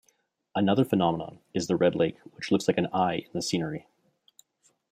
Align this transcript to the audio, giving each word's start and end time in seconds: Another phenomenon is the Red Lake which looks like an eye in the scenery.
Another 0.55 0.83
phenomenon 0.83 1.41
is 1.53 1.67
the 1.67 1.75
Red 1.75 1.93
Lake 1.93 2.17
which 2.35 2.51
looks 2.51 2.67
like 2.67 2.79
an 2.79 2.87
eye 2.91 3.17
in 3.17 3.29
the 3.33 3.41
scenery. 3.43 3.85